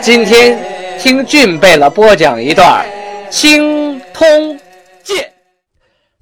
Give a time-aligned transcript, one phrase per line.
[0.00, 2.86] 今天听俊贝勒播讲一段
[3.30, 4.56] 《青通
[5.02, 5.16] 剑》。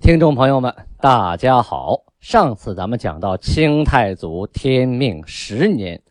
[0.01, 2.05] 听众朋友们，大家好。
[2.19, 6.03] 上次咱们讲到清太祖天命十年，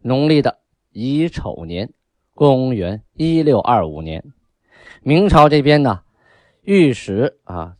[0.00, 0.58] 农历的
[0.90, 1.92] 乙丑年，
[2.34, 4.24] 公元一六二五年，
[5.02, 6.00] 明朝这边呢，
[6.62, 7.74] 御史啊，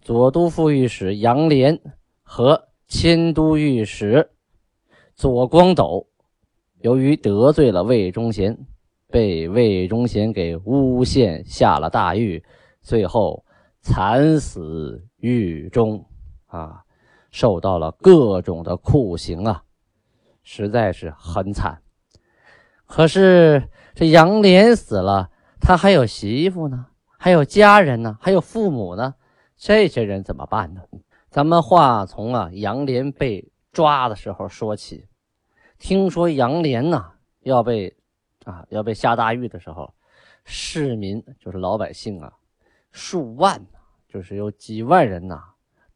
[0.00, 1.78] 左都副御史杨涟
[2.22, 4.30] 和迁都御史
[5.14, 6.07] 左光斗。
[6.80, 8.56] 由于得罪了魏忠贤，
[9.08, 12.44] 被魏忠贤给诬陷下了大狱，
[12.82, 13.44] 最后
[13.80, 16.04] 惨死狱中，
[16.46, 16.82] 啊，
[17.30, 19.62] 受到了各种的酷刑啊，
[20.42, 21.82] 实在是很惨。
[22.86, 26.86] 可是这杨涟死了，他还有媳妇呢，
[27.18, 29.14] 还有家人呢，还有父母呢，
[29.56, 30.80] 这些人怎么办呢？
[31.28, 35.06] 咱们话从啊杨涟被抓的时候说起。
[35.78, 37.96] 听说杨涟呐要被
[38.44, 39.92] 啊要被下大狱的时候，
[40.44, 42.32] 市民就是老百姓啊，
[42.90, 43.64] 数万
[44.08, 45.42] 就是有几万人呐，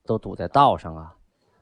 [0.05, 1.15] 都堵在道上啊，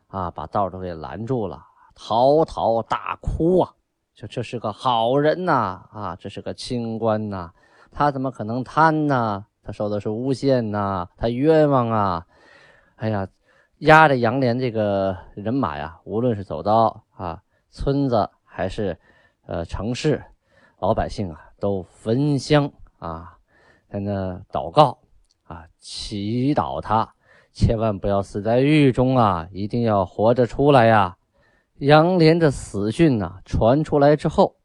[0.08, 3.74] 啊把道都给拦住了，嚎啕大哭啊，
[4.14, 5.52] 说这是个好人呐，
[5.90, 7.50] 啊这是个清官呐，
[7.90, 9.46] 他怎么可能贪呢？
[9.62, 12.26] 他受的是诬陷呐，他冤枉啊！
[12.96, 13.28] 哎呀，
[13.78, 17.42] 压着杨涟这个人马呀，无论是走到啊。
[17.70, 18.98] 村子还是，
[19.46, 20.22] 呃，城市，
[20.80, 23.38] 老百姓啊，都焚香啊，
[23.88, 24.98] 在那祷告
[25.44, 27.14] 啊，祈祷他，
[27.52, 31.16] 千万不要死在狱中啊，一定要活着出来呀。
[31.78, 34.56] 杨连的死讯呐传出来之后，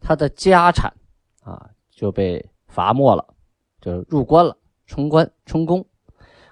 [0.00, 0.94] 他的家产
[1.42, 3.34] 啊就被罚没了，
[3.80, 5.84] 就入关了，充关充公。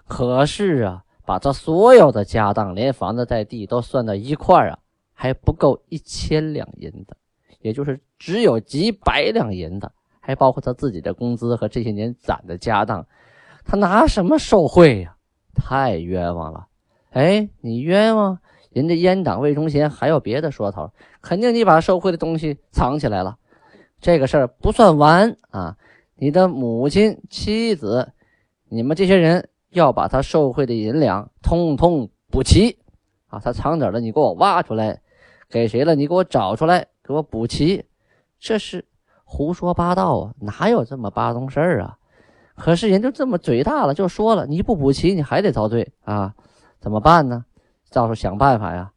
[0.07, 4.79] 可是啊，把他所有的家当，连房子带地都算到一块啊。
[5.25, 7.17] 还不够一千两银子，
[7.63, 9.91] 也就是只有几百两银子，
[10.21, 13.07] 还包括他自己的工资和这些年攒的家当，
[13.65, 15.17] 他拿什么受贿呀？
[15.55, 16.67] 太冤枉了！
[17.13, 20.93] 哎，你冤枉人家阉党魏忠贤，还有别的说头，
[21.23, 23.39] 肯定你把受贿的东西藏起来了。
[24.03, 25.79] 这个事儿不算完啊！
[26.17, 28.13] 你的母亲、妻子，
[28.69, 32.77] 你们这些人要把他受贿的银两通通补齐
[33.29, 33.41] 啊！
[33.43, 34.01] 他藏哪儿了？
[34.01, 35.01] 你给我挖出来！
[35.55, 35.95] 给谁了？
[35.95, 37.87] 你给我找出来，给我补齐。
[38.41, 38.85] 这是
[39.23, 40.35] 胡说八道啊！
[40.41, 41.97] 哪有这么巴东事儿啊？
[42.57, 46.35] 可是人就这么嘴大了，就说了，你不补齐，你还得遭罪啊！
[46.81, 47.45] 怎么办呢？
[47.93, 48.91] 到时候想办法呀。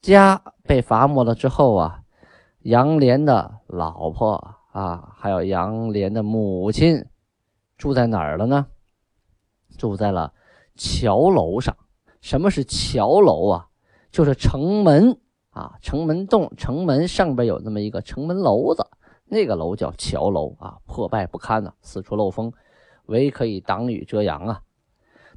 [0.00, 2.02] 家被罚没了之后啊，
[2.60, 7.04] 杨涟的老婆啊，还有杨涟的母亲，
[7.76, 8.68] 住在哪儿了呢？
[9.76, 10.32] 住在了
[10.76, 11.76] 桥楼上。
[12.20, 13.66] 什么是桥楼啊？
[14.12, 15.18] 就是城门。
[15.50, 18.86] 啊，城门洞，城门上边有那么一个城门楼子，
[19.24, 22.52] 那个楼叫桥楼啊，破败不堪呐，四处漏风，
[23.06, 24.62] 唯可以挡雨遮阳啊。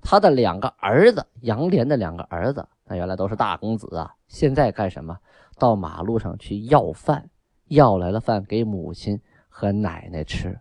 [0.01, 5.17] 他的两个儿子，杨连的两个儿子，那原来都是大公子啊，现在干什么？
[5.57, 7.29] 到马路上去要饭，
[7.67, 10.59] 要来了饭给母亲和奶奶吃。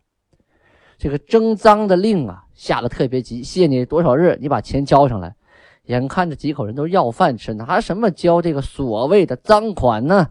[0.98, 5.34] 这个征赃的令啊，下的特别急，限你多少日，你把钱交上来。
[5.84, 10.30] 眼看着几口人都要饭吃，拿什么交这个所谓的赃款呢？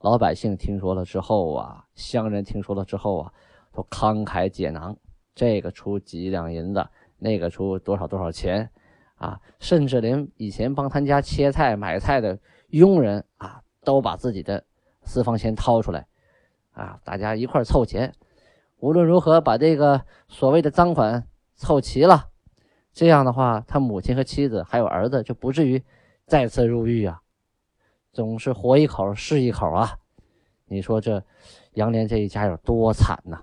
[0.00, 3.32] 老百姓听说了之后啊，乡人听说了之后啊，
[3.72, 4.96] 都慷慨解囊，
[5.34, 6.88] 这个出几两银子，
[7.18, 8.70] 那个出多少多少钱，
[9.16, 12.38] 啊，甚至连以前帮他家切菜买菜的
[12.68, 14.64] 佣人啊，都把自己的
[15.02, 16.06] 私房钱掏出来，
[16.72, 18.14] 啊，大家一块凑钱，
[18.78, 22.29] 无论如何把这个所谓的赃款凑齐了。
[22.92, 25.82] 这样的话，他母亲和妻子还有儿子就不至于
[26.26, 27.20] 再次入狱啊！
[28.12, 29.96] 总是活一口是一口啊！
[30.66, 31.22] 你说这
[31.74, 33.42] 杨涟这一家有多惨呐？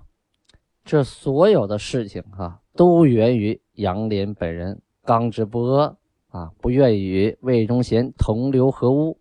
[0.84, 5.96] 这所有的事情啊，都源于杨涟本人刚直不阿
[6.28, 9.18] 啊，不愿与魏忠贤同流合污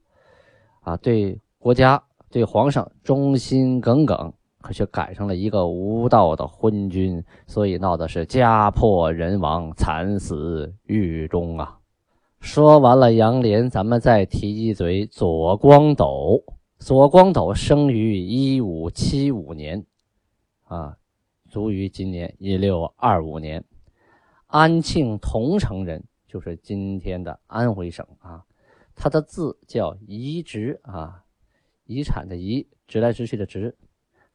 [0.81, 4.33] 啊，对国家对皇上忠心耿耿。
[4.67, 11.79] 可却赶上了一个无道的昏君，所以闹的是家破人亡，惨死狱中啊！
[12.41, 16.43] 说完了杨涟，咱们再提一嘴左光斗。
[16.79, 19.85] 左光斗生于一五七五年，
[20.65, 20.97] 啊，
[21.49, 23.63] 卒于今年一六二五年。
[24.47, 28.43] 安庆桐城人，就是今天的安徽省啊。
[28.93, 31.23] 他的字叫遗直啊，
[31.85, 33.73] 遗产的遗，直来直去的直。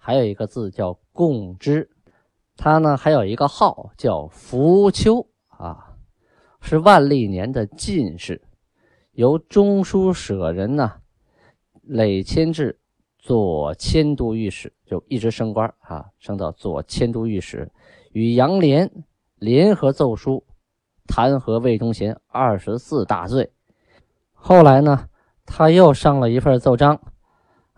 [0.05, 1.89] 还有一个字叫共知，
[2.57, 5.95] 他呢还有一个号叫福丘啊，
[6.61, 8.43] 是万历年的进士，
[9.13, 10.95] 由中书舍人呢
[11.83, 12.81] 累迁至
[13.17, 17.71] 左迁都御史，就一直升官啊，升到左迁都御史，
[18.11, 18.91] 与杨涟
[19.37, 20.45] 联合奏书，
[21.07, 23.53] 弹劾魏忠贤二十四大罪。
[24.33, 25.09] 后来呢，
[25.47, 27.01] 他又上了一份奏章，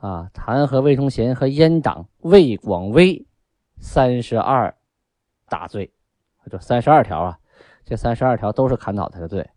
[0.05, 3.25] 啊，弹劾魏忠贤和阉党魏广微
[3.79, 4.77] 三十二
[5.49, 5.91] 大罪，
[6.51, 7.39] 就三十二条啊，
[7.87, 9.49] 这三十二条都是砍倒他的罪。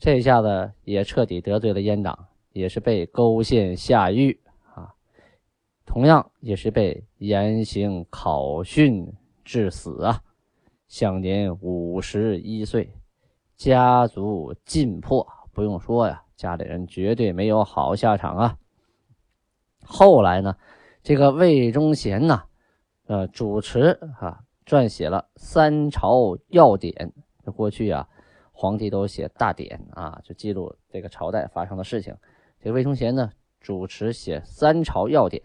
[0.00, 4.36] 这下子也彻底得罪了阉党，也是被勾陷下狱
[4.74, 4.92] 啊，
[5.84, 9.06] 同样也是被严刑拷讯
[9.44, 10.20] 致死啊，
[10.88, 12.92] 享年五十一岁，
[13.56, 15.24] 家族尽破。
[15.52, 18.58] 不用说呀，家里人绝对没有好下场啊。
[19.86, 20.56] 后来呢，
[21.02, 22.42] 这个魏忠贤呢，
[23.06, 27.12] 呃，主持啊，撰写了《三朝要典》。
[27.52, 28.08] 过去啊，
[28.50, 32.16] 皇帝都写大典啊，就记录这个朝代发生的事情。
[32.60, 33.30] 这魏忠贤呢，
[33.60, 35.40] 主持写《三朝要典》，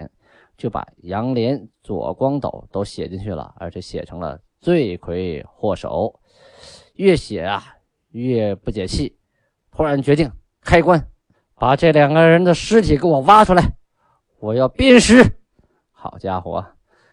[0.58, 6.20] 就把杨涟、左光斗都写进去了，而且写成了罪魁祸首。
[6.96, 7.64] 越写啊，
[8.10, 9.18] 越不解气。
[9.72, 11.08] 突然决定开棺，
[11.56, 13.78] 把这两个人的尸体给我挖出来，
[14.42, 15.24] 我要鞭尸。
[15.92, 16.66] 好家伙，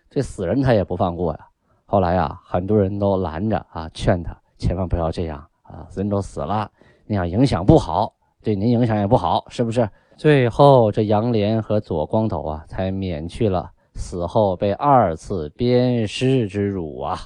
[0.09, 1.47] 这死人他也不放过呀！
[1.85, 6.71] 后来啊，很多人都拦着啊，劝他千万不要这样啊，人都死了，
[7.07, 9.87] 那样影响不好，对您影响也不好，是不是？
[10.17, 17.19] 最后这杨涟和左光斗啊，才免去了死后被二次鞭尸之辱啊！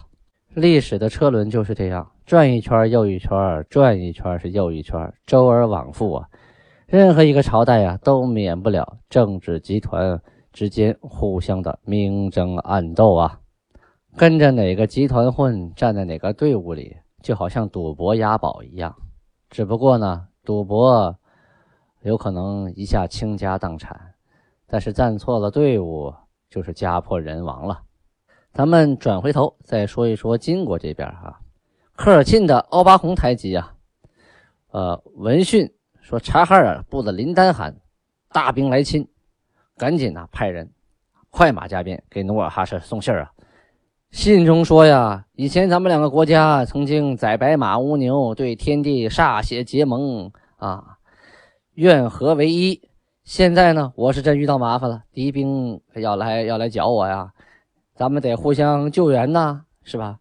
[0.54, 2.10] 历史的车轮就是这样。
[2.26, 3.30] 转一圈又一圈，
[3.70, 6.28] 转一圈是又一圈，周而往复啊！
[6.92, 10.20] 任何一个朝代呀，都免不了政治集团
[10.52, 13.40] 之间互相的明争暗斗啊。
[14.14, 18.94] 跟着哪个集团混，站在哪个队伍里，就好像赌博押宝一样。
[19.48, 21.16] 只不过呢，赌博
[22.02, 23.98] 有可能一下倾家荡产，
[24.66, 26.12] 但是站错了队伍，
[26.50, 27.80] 就是家破人亡了。
[28.52, 31.40] 咱们转回头再说一说金国这边哈。
[31.96, 33.72] 科尔沁的奥巴鸿台吉啊，
[34.72, 35.72] 呃，闻讯
[36.12, 37.74] 说察哈尔部的林丹汗
[38.28, 39.08] 大兵来侵，
[39.78, 40.70] 赶紧呐派人
[41.30, 43.30] 快马加鞭给努尔哈赤送信儿啊。
[44.10, 50.98] 信中说呀，以前咱们两个国家曾经宰白马乌牛，对天地歃血结盟啊，
[51.76, 52.82] 愿合为一。
[53.24, 57.32] 现在呢，我是真遇到麻烦了，敌兵要来要来剿我呀，
[57.94, 60.18] 咱们得互相救援呐，是吧？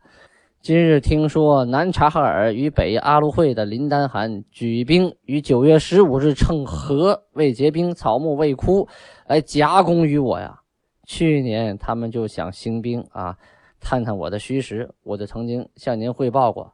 [0.62, 8.88] 今日听说南察哈尔与北阿鲁会的林丹汗举兵于九月十五日趁河未结冰、草木未枯
[9.26, 10.60] 来夹攻于我呀。
[11.04, 13.36] 去年他们就想兴兵啊，
[13.80, 16.72] 探探我的虚实，我就曾经向您汇报过。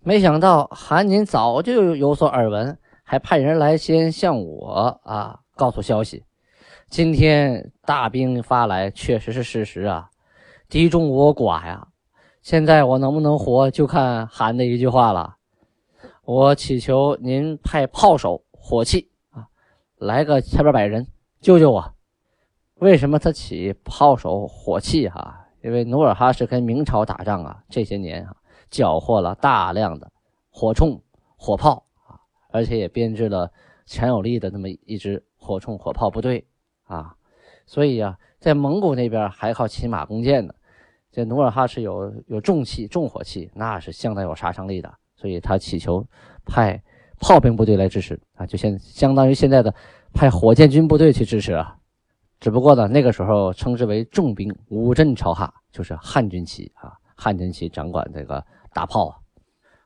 [0.00, 6.22] 没想到韩您早就有所耳闻，还派人来先向我啊告诉消息。
[6.90, 10.10] 今天大兵发来，确实是事实啊，
[10.68, 11.88] 敌众我寡呀。
[12.42, 15.36] 现在我能不能活，就看韩的一句话了。
[16.24, 19.46] 我祈求您派炮手、火器啊，
[19.96, 21.06] 来个千八百人
[21.40, 21.94] 救救我。
[22.74, 25.08] 为什么他起炮手、火器？
[25.08, 28.34] 哈，因为努尔哈赤跟明朝打仗啊，这些年啊，
[28.68, 30.10] 缴获了大量的
[30.50, 30.98] 火铳、
[31.36, 32.18] 火炮啊，
[32.50, 33.52] 而且也编制了
[33.86, 36.44] 强有力的那么一支火铳、火炮部队
[36.86, 37.14] 啊，
[37.66, 40.52] 所以呀，在蒙古那边还靠骑马弓箭呢。
[41.12, 46.02] 这努尔哈赤有有重器、重火器，那是相当有杀伤力的，所以他祈求
[46.46, 46.82] 派
[47.20, 49.72] 炮兵部队来支持啊，就现相当于现在的
[50.14, 51.76] 派火箭军部队去支持啊。
[52.40, 58.42] 只不过呢，那个时候称之为重兵，五镇朝哈，就是汉军旗啊，汉军旗掌管这个
[58.72, 59.16] 大炮啊。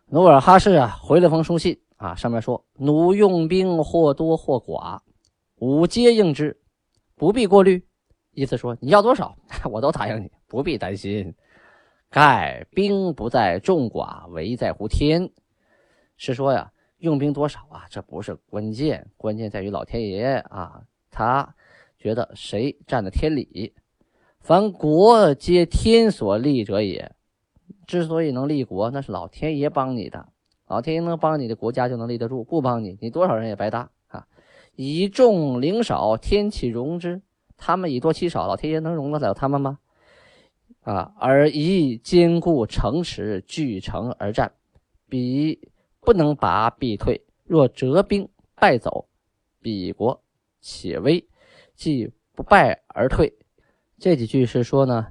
[0.07, 5.01] 努尔哈赤啊回了封书信啊，上面说：“奴用兵或多或寡，
[5.57, 6.57] 吾皆应之，
[7.17, 7.85] 不必过虑。”
[8.37, 10.31] 意思说你要多少，我都答应你。
[10.47, 11.35] 不必担心，
[12.11, 15.31] 盖兵不在众寡，唯在乎天。
[16.19, 21.55] 是说呀，用兵多少啊，这不是关键，关键在于老天爷啊，他
[21.99, 23.75] 觉得谁占了天理。
[24.41, 27.11] 凡国皆天所立者也，
[27.87, 30.29] 之所以能立国，那是老天爷帮你的。
[30.69, 34.27] 老天爷能帮你的国家就能立得住，不帮你，你多少人也白搭啊。
[34.75, 37.23] 以众凌少，天岂容之？
[37.57, 39.79] 他们以多欺少，老天爷能容得了他们吗？
[40.83, 44.53] 啊，而宜坚固城池，据城而战。
[45.09, 45.71] 彼
[46.01, 47.21] 不能拔，必退。
[47.45, 49.09] 若折兵败走，
[49.61, 50.21] 彼国
[50.61, 51.29] 且危，
[51.75, 53.33] 即不败而退。
[53.99, 55.07] 这几句是说呢，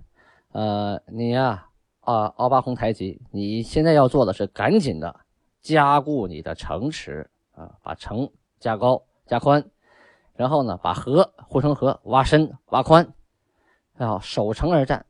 [0.52, 1.68] 呃，你呀，
[2.02, 5.22] 啊，奥巴鸿台吉，你现在要做的是赶紧的
[5.62, 9.66] 加固你的城池啊，把城加高加宽，
[10.36, 13.14] 然后呢，把河护城河挖深挖宽，
[13.98, 15.06] 要守城而战。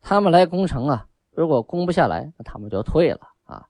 [0.00, 3.66] 他们来攻城啊，如果攻不下来，那他们就退了啊。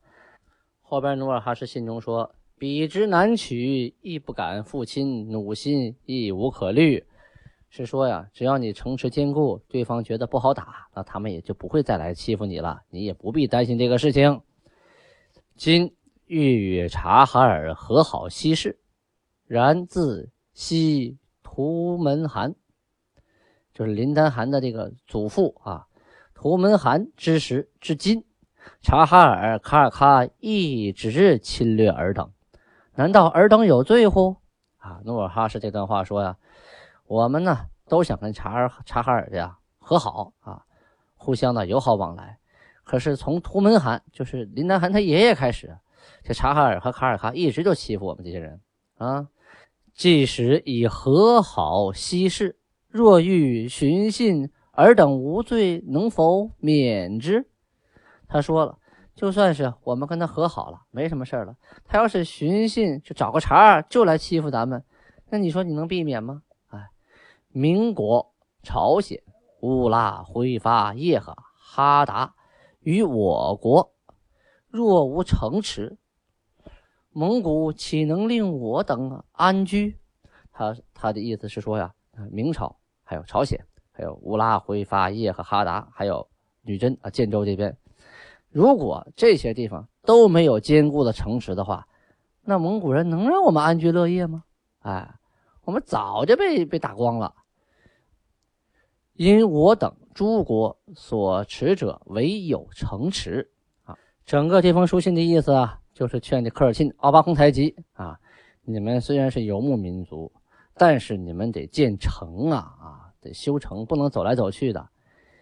[0.81, 2.35] 后边努尔哈赤信中说。
[2.59, 7.05] 彼之难取，亦不敢复侵，弩心亦无可虑。
[7.71, 12.81] 是说呀，只要你城池坚固，对方觉得不好打，那他们也就不会再来欺负你了。
[12.89, 14.43] 你也不必担心这个事情。
[15.57, 15.93] 今
[16.27, 18.79] 欲与察哈尔和好息事，
[19.49, 22.55] 然自西图门汗，
[23.73, 25.87] 就是林丹汗的这个祖父啊，
[26.35, 28.25] 图门汗之时至今，
[28.83, 32.31] 察哈尔、卡尔喀一直侵略尔等。
[32.95, 34.37] 难道尔等有罪乎？
[34.77, 36.37] 啊，努尔哈赤这段话说呀，
[37.07, 40.65] 我们呢都想跟察尔察哈尔的呀和好啊，
[41.17, 42.39] 互相的友好往来。
[42.85, 45.79] 可是从图门汗，就是林丹汗他爷爷开始，
[46.23, 48.61] 这察哈尔和卡尔喀一直就欺负我们这些人
[48.99, 49.29] 啊。
[49.95, 52.59] 即使以和好息事，
[52.89, 57.49] 若欲寻衅，尔等无罪，能否免之？
[58.29, 58.79] 他说了。
[59.15, 61.55] 就算是我们跟他和好了，没什么事了。
[61.85, 64.83] 他要是寻衅，就找个茬儿就来欺负咱们，
[65.29, 66.43] 那你说你能避免吗？
[66.69, 66.89] 哎，
[67.49, 68.33] 民国、
[68.63, 69.23] 朝鲜、
[69.61, 72.35] 乌拉、挥发、叶赫、哈达
[72.81, 73.93] 与我国
[74.69, 75.99] 若无城池，
[77.13, 79.99] 蒙古岂能令我等安居？
[80.51, 81.93] 他他的意思是说呀，
[82.31, 86.27] 明朝还有朝鲜，还有乌拉、挥发、叶和、哈达，还有
[86.63, 87.77] 女真啊，建州这边。
[88.49, 91.87] 如果这些地方都没有坚固的城池的话，
[92.43, 94.45] 那蒙古人能让我们安居乐业吗？
[94.81, 95.15] 哎，
[95.65, 97.35] 我们早就被被打光了。
[99.13, 103.51] 因我等诸国所持者唯有城池
[103.85, 103.97] 啊。
[104.25, 108.19] 整个这封书信的意思啊，就是劝这科尔沁、奥巴鸿台吉啊，
[108.65, 110.33] 你们虽然是游牧民族，
[110.75, 114.89] 但是你们得建城啊啊，得修城，不能走来走去的。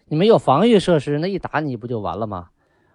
[0.05, 2.49] 你们有防御设施，那一打你不就完了吗？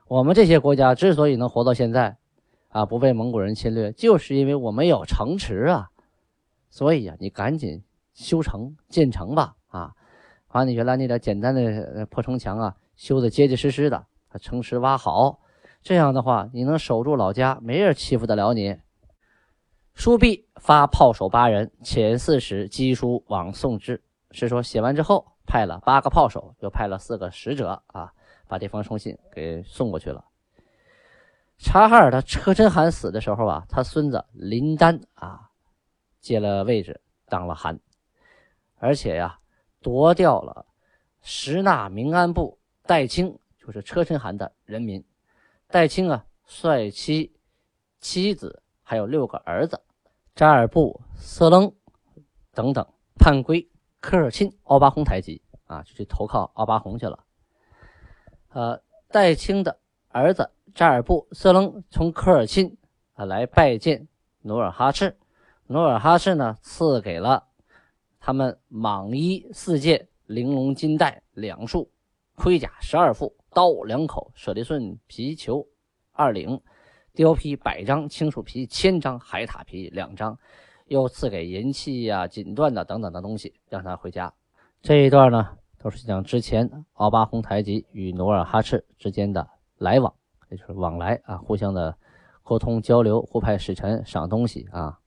[0.07, 2.19] 我们这些国家之所以能活到现在，
[2.69, 5.89] 啊，不被蒙古人侵略，就是因为我们有城池啊。
[6.71, 7.83] 所以呀，你赶紧
[8.15, 9.91] 修城建城吧，啊，
[10.53, 15.41] 把你原来那点简单的破城墙啊修的结结实实的，把城池挖好，
[15.87, 18.77] 这样的话，你能守住老家，没人欺负得了你。
[19.95, 24.03] 书毕，发炮手八人，遣四使赍书往送之。
[24.33, 28.13] 是说写完之后，派了八个炮手，又派了四个使者啊。
[28.49, 30.25] 把这封书信给送过去了。
[31.57, 35.51] 察哈尔的车臣汗死的时候啊，他孙子林丹啊
[36.21, 37.79] 接了位置当了汗，
[38.81, 39.39] 而且呀
[39.81, 40.67] 夺掉了
[41.21, 45.05] 什纳明安部代清，就是车臣汗的人民。
[45.69, 47.33] 代清啊率其
[48.01, 49.83] 妻子还有六个儿子
[50.35, 51.75] 扎尔布、色楞
[52.53, 52.87] 等等
[53.19, 53.69] 叛归
[54.01, 57.25] 科尔沁、奥巴鸿台吉啊，就去投靠奥巴鸿去了。
[58.51, 62.77] 呃，戴清的儿子扎尔布色楞从科尔沁
[63.15, 64.07] 啊来拜见
[64.43, 65.19] 努尔哈赤，
[65.67, 67.49] 努尔哈赤呢赐给了
[68.21, 71.91] 他们蟒衣四件、玲珑金带两束、
[72.37, 75.67] 盔甲十二副、刀两口、舍利顺皮球
[76.13, 76.61] 二领、
[77.15, 80.39] 貂皮百张、青鼠皮千张、海獭皮两张，
[80.87, 84.33] 又赐给银器呀、锦缎的等等的东西，让他回家。
[84.81, 85.59] 这一段呢。
[85.79, 90.13] 都是讲之前奥巴鸿台吉与努尔哈赤之间的来往，
[90.51, 91.97] 也就是往来啊，互相的
[92.43, 94.99] 沟通交流，互派使臣赏东西啊。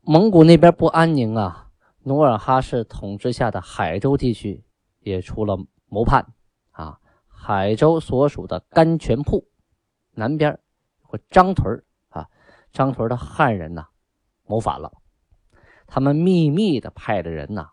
[0.00, 1.68] 蒙古那边不安宁啊，
[2.04, 4.64] 努尔哈赤统治下的海州地区
[5.00, 5.58] 也出了
[5.88, 6.24] 谋叛。
[7.46, 9.46] 海州所属的甘泉铺
[10.10, 10.58] 南边
[11.04, 12.26] 有个张屯啊，
[12.72, 13.86] 张屯的汉人呐
[14.48, 14.92] 谋反了，
[15.86, 17.68] 他们秘密的派的人呐，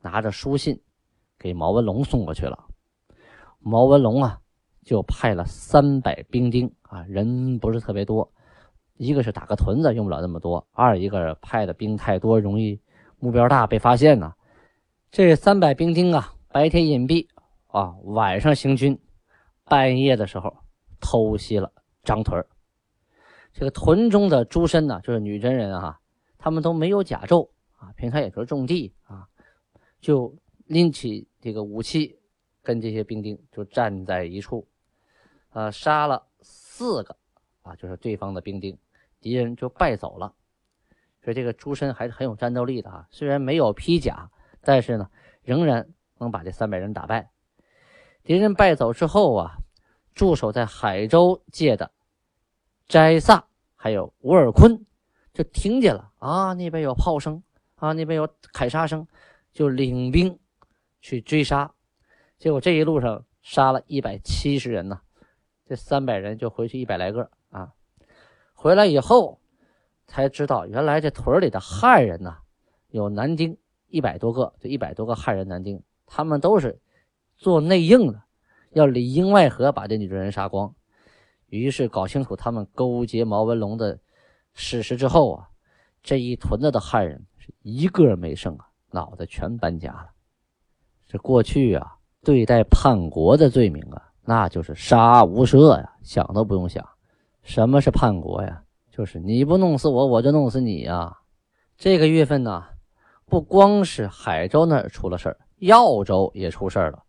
[0.00, 0.80] 拿着书信。
[1.38, 2.58] 给毛文龙送过去了，
[3.58, 4.40] 毛文龙啊，
[4.82, 8.32] 就派了三百兵丁啊，人不是特别多，
[8.94, 12.80] 一个是打个屯子用不了那么多，二一个派的兵太多，容易
[13.18, 14.32] 目标大被发现呢。
[15.10, 17.28] 这三百兵丁啊，白天隐蔽
[17.66, 18.98] 啊，晚上行军，
[19.68, 20.56] 半夜的时候
[21.00, 21.72] 偷袭了
[22.02, 22.44] 张屯
[23.52, 26.00] 这个屯中的诸身呢，就是女真人啊，
[26.36, 29.28] 他们都没有甲胄啊，平常也就是种地啊，
[30.00, 30.34] 就
[30.66, 31.26] 拎起。
[31.40, 32.18] 这个武器
[32.64, 34.66] 跟这些兵丁就站在一处，
[35.50, 37.16] 呃，杀了四个
[37.62, 38.76] 啊，就是对方的兵丁，
[39.20, 40.34] 敌人就败走了。
[41.22, 44.28] 所以这个朱深还是很有战斗力的啊，虽然没有披甲，
[44.60, 45.08] 但是呢，
[45.42, 47.30] 仍然能把这三百人打败。
[48.28, 49.56] 敌人败走之后啊，
[50.14, 51.90] 驻守在海州界的
[52.86, 54.84] 斋萨还有乌尔坤
[55.32, 57.42] 就听见了啊，那边有炮声
[57.76, 59.08] 啊，那边有凯杀声，
[59.50, 60.38] 就领兵
[61.00, 61.72] 去追杀。
[62.38, 65.00] 结果这一路上杀了一百七十人呢，
[65.64, 67.72] 这三百人就回去一百来个啊。
[68.52, 69.40] 回来以后
[70.06, 72.36] 才知道，原来这屯里的汉人呢，
[72.88, 73.56] 有男丁
[73.86, 76.78] 一百多个，就一百多个汉人男丁，他们都是
[77.38, 78.22] 做内应的，
[78.72, 80.74] 要里应外合把这女真人杀光。
[81.46, 83.98] 于是搞清楚他们勾结毛文龙的
[84.52, 85.48] 事实之后啊，
[86.02, 90.10] 这一屯子的汉人是一个没剩啊，脑袋全搬家了。
[91.06, 91.94] 这过去啊。
[92.20, 96.86] 对待叛国的罪名啊，那就是杀无赦呀，想都不用想。
[97.42, 98.64] 什么是叛国呀？
[98.90, 101.16] 就是你不弄死我，我就弄死你呀。
[101.78, 102.64] 这个月份呢，
[103.24, 107.04] 不光是海州那儿出了事儿，耀州也出事儿了。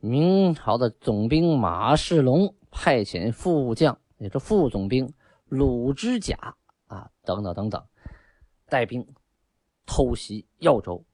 [0.00, 5.12] 明朝的总兵马世龙派遣副将，也是副总兵
[5.46, 7.84] 鲁之甲啊，等等等等，
[8.66, 9.06] 带兵
[9.86, 11.04] 偷袭耀州。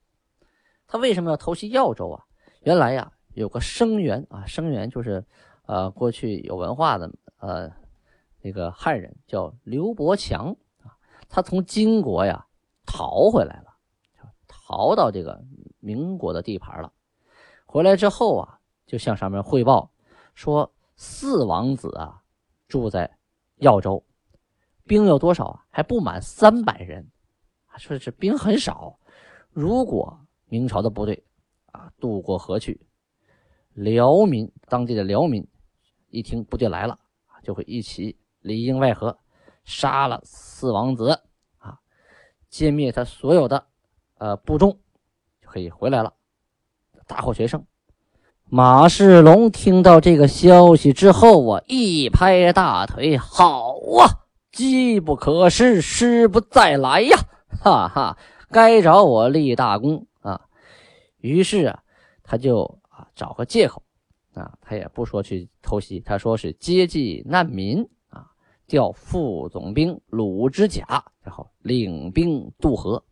[0.86, 2.24] 他为什么要偷袭耀州啊？
[2.62, 3.10] 原来呀。
[3.34, 5.26] 有个生源啊，生源就是，
[5.66, 7.68] 呃，过去有文化的呃
[8.40, 10.94] 那个汉人叫刘伯强啊，
[11.28, 12.46] 他从金国呀
[12.86, 13.74] 逃回来了，
[14.46, 15.42] 逃到这个
[15.80, 16.92] 民国的地盘了。
[17.66, 19.90] 回来之后啊，就向上面汇报
[20.34, 22.22] 说，四王子啊
[22.68, 23.18] 住在
[23.56, 24.04] 耀州，
[24.84, 25.64] 兵有多少啊？
[25.70, 27.10] 还不满三百人，
[27.78, 28.98] 说是兵很少。
[29.50, 31.24] 如果明朝的部队
[31.72, 32.86] 啊渡过河去。
[33.72, 35.44] 辽民当地的辽民
[36.08, 36.96] 一听部队来了
[37.42, 39.18] 就会一起里应外合，
[39.64, 41.20] 杀了四王子
[41.58, 41.80] 啊，
[42.48, 43.66] 歼灭他所有的
[44.18, 44.78] 呃部众，
[45.40, 46.14] 就可以回来了，
[47.08, 47.66] 大获全胜。
[48.56, 54.06] 马世龙听到这个消息之后啊，一拍大腿：“好啊，
[54.52, 57.18] 机不可失，失不再来呀！
[57.60, 58.16] 哈哈，
[58.52, 60.40] 该找我立大功啊！”
[61.18, 61.80] 于是啊，
[62.22, 63.08] 他就啊。
[63.16, 63.82] 找个借口
[64.34, 68.24] 啊，他也不说去偷袭，他说是接济难民啊，
[68.68, 73.02] 调副总兵鲁之甲，然后领兵渡河。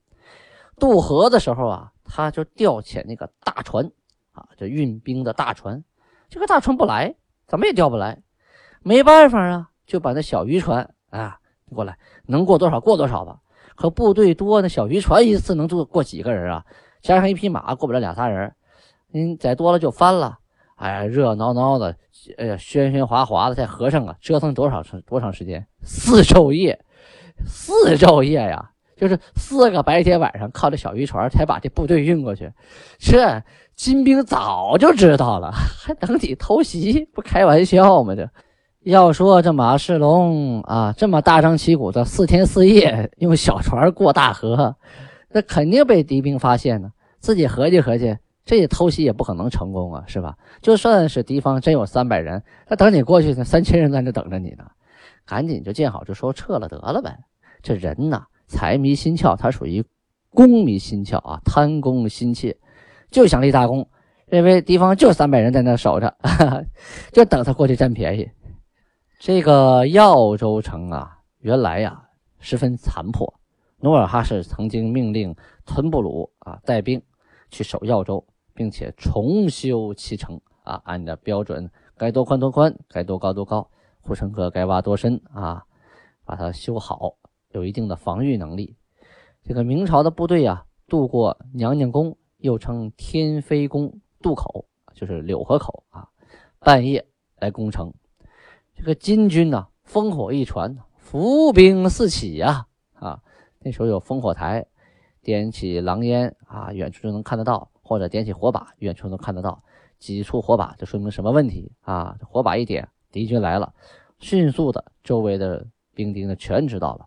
[0.79, 3.91] 渡河的时候啊，他就调遣那个大船
[4.33, 5.83] 啊，这运兵的大船，
[6.29, 7.15] 这个大船不来，
[7.47, 8.23] 怎么也调不来，
[8.83, 11.39] 没办法啊，就把那小渔船啊
[11.71, 13.39] 过来，能过多少过多少吧。
[13.75, 16.65] 可部队多，那小渔船一次能坐过几个人啊？
[17.01, 18.55] 加上一匹马，过不了俩仨人。
[19.09, 20.39] 您载多了就翻了，
[20.77, 21.97] 哎呀，热闹闹的，
[22.39, 25.67] 哎呀，喧喧哗哗的，在河上啊，折腾多少长多长时间？
[25.83, 26.85] 四昼夜，
[27.47, 28.72] 四昼夜呀，
[29.03, 32.53] 就是四个白天晚上，靠着小渔船才把这部队运过去。
[33.01, 33.43] 这
[33.75, 37.05] 金兵早就知道了，还等你偷袭？
[37.13, 38.15] 不开玩笑吗？
[38.15, 38.31] 这
[38.85, 44.77] 要说这马世龙啊，这么大张旗鼓的四天四夜用小船过大河，
[45.31, 46.93] 那肯定被敌兵发现呢。
[47.19, 48.17] 自己合计合计。
[48.45, 50.37] 这偷袭也不可能成功啊，是吧？
[50.61, 54.65] 就算是敌方真有三百人，那等你过去呢，三千人在那等着你呢，
[55.27, 57.19] 赶紧就见好就收，撤了得了呗。
[57.63, 59.83] 这人呐，财迷心窍，他属于
[60.31, 62.55] 功迷心窍啊，贪功心切，
[63.11, 63.89] 就想立大功，
[64.27, 66.15] 认为敌方就三百人在那守着，
[67.11, 68.31] 就等他过去占便宜。
[69.19, 72.03] 这个耀州城啊，原来呀
[72.39, 73.33] 十分残破，
[73.81, 75.35] 努尔哈赤曾经命令
[75.65, 77.03] 屯布鲁啊带兵
[77.51, 78.25] 去守耀州。
[78.55, 83.67] 并且重修其城啊，按照标准，该多宽多宽，该多高多高，
[84.03, 85.65] 护城河该挖多深啊，
[86.27, 87.15] 把它修好，
[87.53, 88.77] 有一定的防御能力。
[89.43, 96.09] 这个明朝的部队啊，渡过娘娘宫，又称天妃宫渡口，就是柳河口啊，
[96.59, 97.07] 半夜
[97.39, 97.93] 来攻城。
[98.75, 103.23] 这个金军呢，烽火一传，伏兵四起呀啊！
[103.61, 104.67] 那时候有烽火台，
[105.21, 107.71] 点起狼烟啊，远处就能看得到。
[107.85, 109.63] 或者点起火把，远处能看得到
[109.99, 112.17] 几处火把，这说明什么问题啊？
[112.23, 113.75] 火把一点，敌军来了，
[114.19, 117.07] 迅速的，周围的兵丁呢全知道了，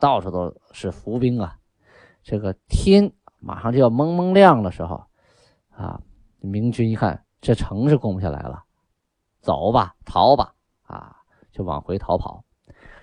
[0.00, 1.56] 到处都是伏兵啊！
[2.22, 5.04] 这个天马上就要蒙蒙亮的时候
[5.70, 6.00] 啊，
[6.40, 8.62] 明军一看这城是攻不下来了，
[9.40, 11.16] 走吧，逃吧，啊，
[11.52, 12.44] 就往回逃跑。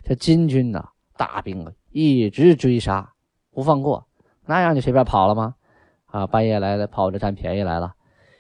[0.04, 3.14] 这金军呢，大兵啊，一直追杀
[3.52, 4.08] 不放过，
[4.46, 5.56] 那样就随便跑了吗？
[6.06, 7.96] 啊，半夜来了，跑着占便宜来了，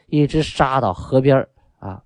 [0.08, 1.48] 一直杀到河边
[1.80, 2.04] 啊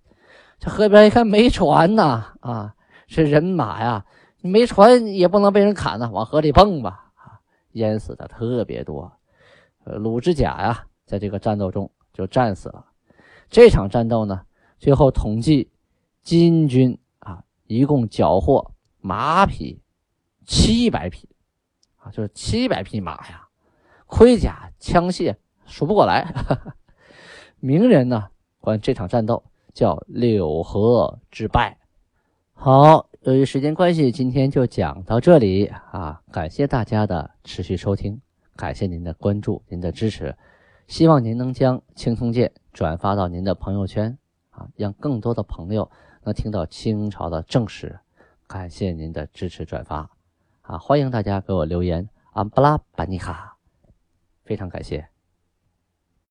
[0.58, 2.76] 这河边一看没船呐，啊，
[3.08, 4.06] 这人马呀，
[4.42, 7.12] 没船也不能被人砍呐，往河里蹦吧，
[7.74, 9.12] 淹死的特别多。
[9.84, 12.86] 鲁智甲呀，在这个战斗中就战死了。
[13.50, 14.42] 这场战斗呢，
[14.78, 15.70] 最后统计
[16.22, 19.82] 金军啊，一共缴获马匹
[20.46, 21.30] 七百匹，
[21.98, 23.48] 啊，就是七百匹马呀，
[24.06, 26.34] 盔甲枪械数不过来。
[27.60, 31.80] 名人呢，管这场战斗叫柳河之败。
[32.54, 36.20] 好，由于时间关系，今天就讲到这里啊！
[36.32, 38.20] 感谢大家的持续收听，
[38.56, 40.36] 感谢您的关注、您的支持，
[40.88, 44.18] 希望您能将《青松剑》转发到您的朋友圈
[44.50, 45.92] 啊，让更多的朋友
[46.24, 48.00] 能听到清朝的正史。
[48.48, 50.10] 感谢您的支持转发
[50.64, 50.80] 啊！
[50.80, 53.56] 欢迎大家给我留言，安布拉巴尼卡，
[54.44, 55.11] 非常感谢。